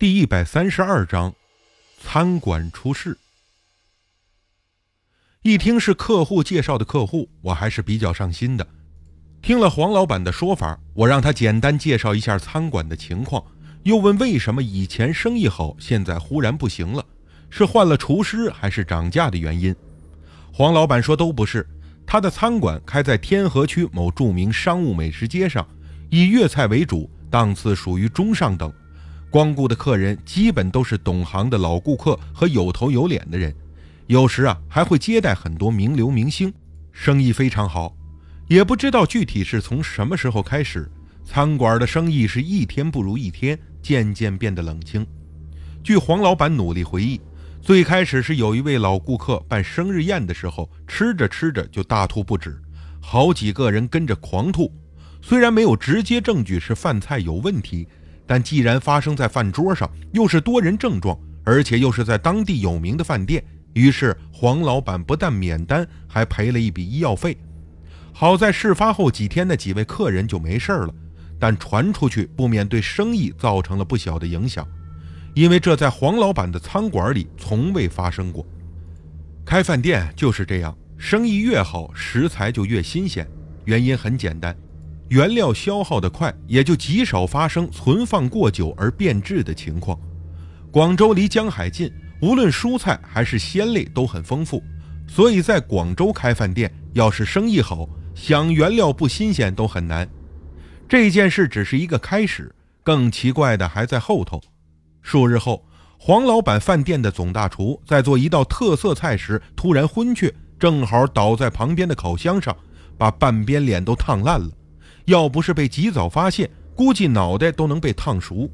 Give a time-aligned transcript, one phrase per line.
[0.00, 1.34] 第一百三十二章，
[2.00, 3.18] 餐馆出事。
[5.42, 8.64] 一听是客户介绍的客户，我还是比较上心的。
[9.42, 13.44] 听了黄老板的说法，我让他简单介绍一下餐馆的情况，
[13.82, 17.04] 又问为什么以前生意好，现在忽然不行了，
[17.50, 19.74] 是换了厨师还是涨价的原因？
[20.52, 21.68] 黄老板说都不是，
[22.06, 25.66] 他的餐馆开在天河区某著名商务美食街上，
[26.08, 28.72] 以粤菜为主，档次属于中上等。
[29.30, 33.54] 光顾的客人基本都是懂行的老顾客和有头有脸的人，
[34.06, 36.52] 有时啊还会接待很多名流明星，
[36.92, 37.94] 生意非常好。
[38.46, 40.90] 也不知道具体是从什么时候开始，
[41.24, 45.06] 餐馆的生意是一天不如一天，渐渐变得冷清。
[45.84, 47.20] 据黄老板努力回忆，
[47.60, 52.58] 最开始是有一位老顾客办生日宴的时候，吃着吃着就大吐不止，
[52.98, 54.72] 好几个人跟着狂吐。
[55.20, 57.86] 虽然没有直接证据是饭菜有问题。
[58.28, 67.34] 但既然发生在饭桌上，又是多人症状，而且又是在当地有名的饭店，于是黄老板不但免单，还赔了一笔医药费。
[68.12, 70.94] 好在事发后几天，那几位客人就没事了，
[71.38, 74.68] 但传出去不免对生意造成了不小的影响，
[75.34, 78.46] 因为这在黄老板的餐馆里从未发生过。
[79.46, 83.26] 开饭店就是这样，生意越好，食材就越新鲜。
[83.64, 84.54] 原因很简单。
[85.08, 89.98] 原料消耗的快，也就极少发生存放过久而变质的情况。
[90.70, 94.62] 广州离江海近，无论蔬菜还是鲜类都很丰富，
[95.06, 100.06] 所以在广州开饭店，要是生意好，想原料不新鲜都很难。
[100.86, 104.40] 这件事只是一个开始，更奇怪的还在后头。
[105.00, 105.64] 数日后，
[105.98, 112.54] 黄老板饭店的总大厨在做一道特色菜时突然昏厥，正好倒在旁边的烤箱上，
[112.98, 114.50] 把半边脸都烫烂了。
[115.08, 118.48] 要不是被及早发现，估计脑袋都能被烫熟。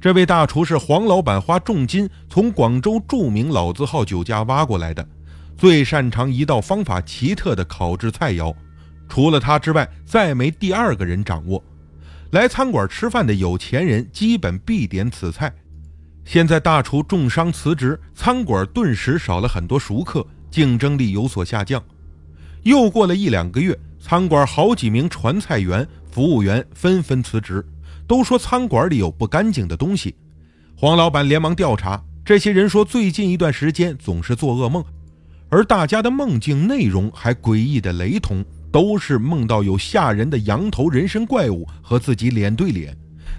[0.00, 5.04] 这位大厨是黄老板花重金从广州著名老字号酒家挖过来的，
[5.58, 8.54] 最擅长一道方法奇特的烤制菜肴，
[9.08, 11.62] 除了他之外，再没第二个人掌握。
[12.30, 15.52] 来餐馆吃饭的有钱人基本必点此菜。
[16.24, 21.82] 现在大厨重伤辞职，餐馆顿时少了很多熟客，竞争力有所下降。
[22.62, 23.76] 又过了一两个月。
[24.00, 27.64] 餐馆好几名传菜员、服务员纷纷辞职，
[28.06, 30.16] 都说餐馆里有不干净的东西。
[30.74, 34.82] 黄老板连忙调查，这些人说最近一段时间总是做噩梦，
[35.50, 42.96] 而大家的梦境内容还诡异的雷同，都是梦到有吓人的羊头人身怪物和自己脸对脸。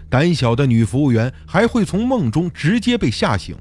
[0.09, 3.55] 胆小的女服务员还会从梦中直接被吓醒。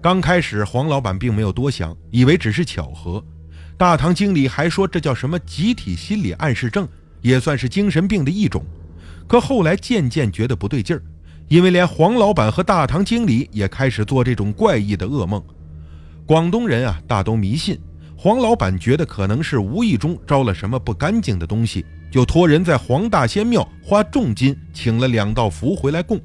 [0.00, 3.22] 刚开始黄老板并没有多想，以为只是巧合。
[3.78, 6.88] 大堂经理还说这叫什么集体心理暗示症，
[7.20, 8.64] 也算是精神病的一种。
[9.26, 11.02] 可后来渐渐觉得不对劲儿，
[11.48, 15.42] 因为连黄老板和大堂经理也开始做这种怪异的噩梦。
[16.24, 17.78] 广东人啊，大都迷信。
[18.16, 26.18] 黄老板觉得可能是无意中招了什么不干净的东西，就托人在黄大仙庙花重金请了两道符回来供。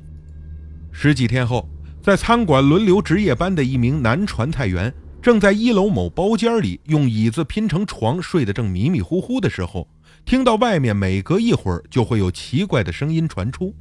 [0.93, 1.67] 十几天后，
[2.01, 4.91] 在餐馆轮流值夜班的一名男传菜员。
[5.21, 9.87] 正在一楼某包间里用椅子拼成床睡得正迷迷糊糊的时候，
[10.25, 13.71] 听到外面每隔一会儿就会有奇怪的声音传出。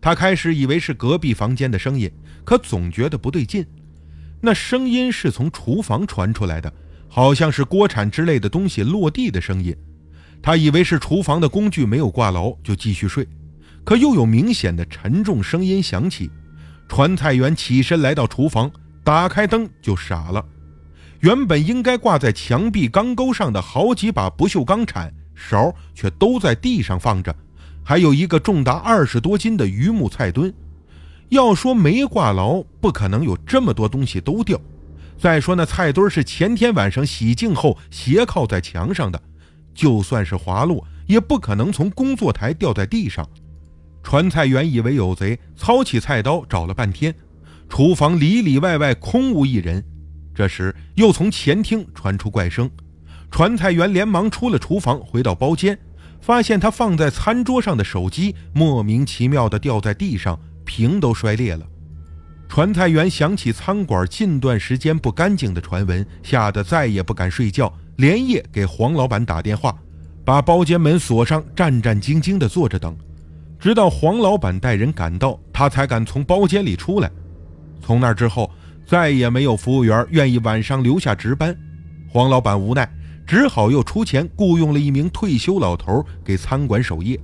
[0.00, 2.10] 他开始以为是隔壁房间的声音，
[2.42, 3.66] 可总觉得不对劲。
[4.40, 6.72] 那声音是从厨房传出来的，
[7.06, 9.76] 好像是锅铲之类的东西落地的声音。
[10.40, 13.28] 他以为是厨房的工具没有挂牢，就继续睡。
[13.84, 16.30] 可又有明显的沉重声音响起。
[16.88, 18.70] 传菜员起身来到厨房，
[19.04, 20.44] 打开灯就傻了。
[21.22, 27.32] 原本应该挂在墙壁钢钩上的好几把不锈钢铲、勺，却都在地上放着，
[27.84, 30.52] 还有一个重达二十多斤的榆木菜墩。
[31.28, 34.60] 要说没挂牢，不可能有这么多东西都掉。
[35.16, 39.22] 再说那菜墩是前天晚上洗净后斜靠在墙上的，
[39.72, 43.24] 就算是滑落，也不可能从工作台掉在地上。
[44.02, 47.14] 传菜员以为有贼，操起菜刀找了半天，
[47.68, 49.84] 厨房里里外外空无一人。
[50.34, 52.70] 这时，又从前厅传出怪声，
[53.30, 55.78] 传菜员连忙出了厨房，回到包间，
[56.22, 61.66] 发现他放在餐桌上的手机莫名其妙地掉在地上，屏都摔裂了。
[62.48, 69.76] 传菜员想起餐馆近段时间不干净的传闻，吓得再也不敢睡觉，连夜给黄老板打电话，
[70.24, 72.96] 把包间门锁上，战战兢兢地坐着等，
[73.58, 77.10] 直到黄老板带人赶到，他才敢从包间里出来。
[77.82, 78.50] 从那之后。
[78.84, 81.56] 再也没有服务员愿意晚上留下值班，
[82.08, 82.88] 黄老板无奈，
[83.26, 87.18] 只好又出钱雇佣了一名退休老头给餐馆守夜。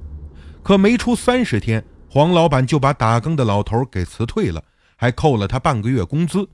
[0.62, 4.62] 可没出三十天，黄老板就把打更的老头给辞退了，
[4.96, 6.49] 还扣了他半个月工资。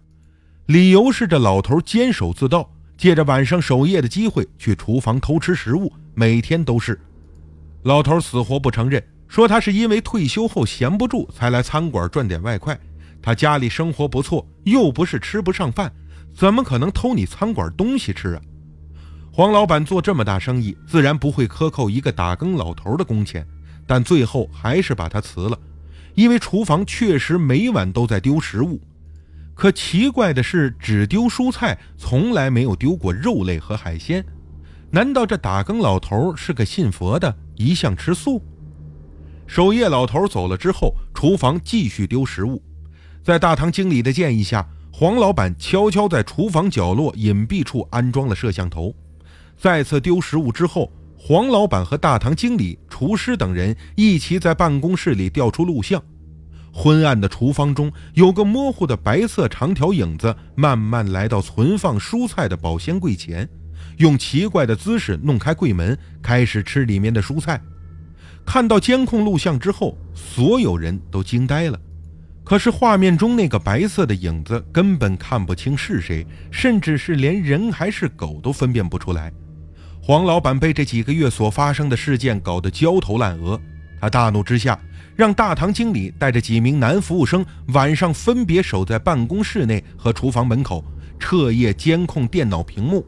[0.66, 6.98] 理由是这老头监守自盗，借着晚上守夜的机会去厨房偷吃食物，每天都是。
[7.82, 12.78] 老头死活不承认，说他是因为退休后闲不住才来餐馆赚点外快。
[13.24, 15.90] 他家里生活不错，又不是吃不上饭，
[16.36, 18.42] 怎么可能偷你餐馆东西吃啊？
[19.32, 23.46] 黄老板做这么大生意，自然不会克扣一个打更老头的工钱，
[23.86, 25.58] 但最后还是把他辞了，
[26.14, 28.78] 因为厨房确实每晚都在丢食物。
[29.54, 34.22] 可奇怪的是，只丢蔬菜，从来没有丢过肉类和海鲜。
[34.90, 38.42] 难道这打更老头是个信佛的，一向吃素？
[39.46, 42.62] 守夜老头走了之后，厨房继续丢食物。
[43.24, 48.94] 在大堂经理的建议下，黄老板悄悄在厨房角落隐蔽处安装了摄像头。
[49.56, 56.02] 再次丢食物之后，黄老板和大堂经理、厨师等人一起在办公室里调出录像。
[56.70, 63.48] 昏暗的厨房中有个模糊的白色长条影子，慢慢来到存放蔬菜的保鲜柜前，
[63.96, 67.58] 用奇怪的姿势弄开柜门，开始吃里面的蔬菜。
[68.44, 71.80] 看到监控录像之后，所有人都惊呆了。
[72.44, 79.32] 可是画面中那个白色的影子根本看不清是谁，甚至是连人还是狗都分辨不出来。
[80.02, 83.58] 黄老板被这几个月所发生的事件搞得焦头烂额，
[84.00, 84.78] 他大怒之下。
[85.16, 90.84] 让大堂经理带着几名男服务生晚上分别守在办公室内和厨房门口，
[91.20, 93.06] 彻夜监控电脑屏幕。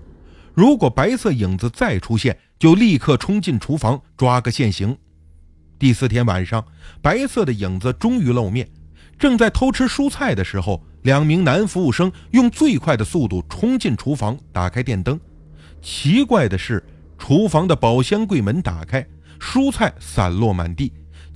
[0.55, 4.97] 如果白色影子再出现，就立刻冲进厨房抓个现行。
[5.81, 6.65] 第四天晚上，
[7.03, 8.69] 白色的影子终于露面。
[9.19, 15.19] 正在偷吃蔬菜的时候，两名男服务生用最快的速度冲进厨房，打开电灯。
[15.81, 16.83] 奇怪的是，
[17.19, 19.07] 厨房的保鲜柜门打开，
[19.41, 20.93] 蔬菜散落满地。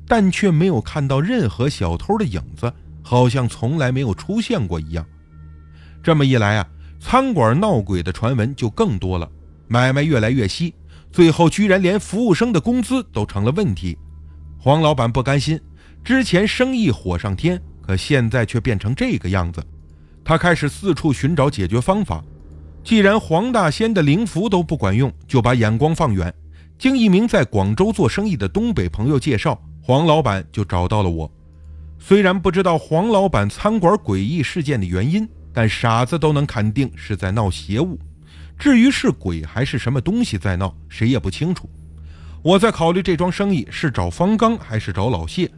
[0.07, 5.07] 但却没有看到任何小偷的影子，好像从来没有出现过一样。
[6.03, 6.67] 这么一来啊，
[6.99, 9.31] 餐馆闹鬼的传闻就更多了，
[9.69, 10.75] 买卖越来越稀，
[11.13, 13.97] 最后居然连服务生的工资都成了问题。
[14.59, 15.61] 黄老板不甘心，
[16.03, 19.61] 之前生意火上天，可现在却变成这个样子。
[20.23, 22.23] 他开始四处寻找解决方法。
[22.85, 26.33] 既然黄大仙的灵符都不管用，就把眼光放远，
[26.79, 29.61] 经一名在广州做生意的东北朋友介绍。
[29.83, 31.29] 黄老板就找到了我，
[31.99, 37.99] 虽然不知道黄老板餐馆诡异事件的原因，但傻子都能肯定是在闹邪物。
[38.57, 41.69] 至于是鬼还是什么东西在闹，谁也不清楚。
[42.41, 45.51] 我在考虑这桩生意是找方刚还是找老谢。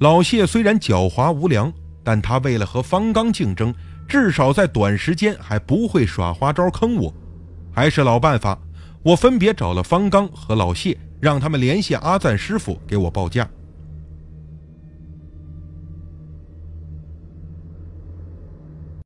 [0.00, 1.70] 老谢虽然狡猾无良，
[2.02, 3.74] 但他为了和方刚竞争，
[4.08, 7.12] 至少在短时间还不会耍花招坑我。
[7.70, 8.58] 还是老办法，
[9.02, 10.96] 我分别找了方刚和老谢。
[11.20, 13.46] 让他们联系阿赞师傅给我报价。